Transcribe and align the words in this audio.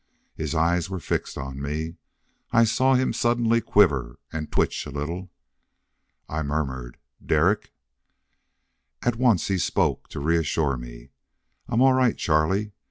His 0.33 0.55
eyes 0.55 0.89
were 0.89 0.99
fixed 0.99 1.37
on 1.37 1.61
me. 1.61 1.97
I 2.51 2.63
saw 2.63 2.95
him 2.95 3.13
suddenly 3.13 3.61
quiver 3.61 4.17
and 4.33 4.51
twitch 4.51 4.87
a 4.87 4.89
little. 4.89 5.31
I 6.27 6.41
murmured, 6.41 6.97
"Derek" 7.23 7.71
At 9.03 9.17
once 9.17 9.47
he 9.47 9.59
spoke, 9.59 10.07
to 10.09 10.19
reassure 10.19 10.75
me. 10.75 11.11
"I'm 11.67 11.81
all 11.81 11.93
right, 11.93 12.17
Charlie. 12.17 12.71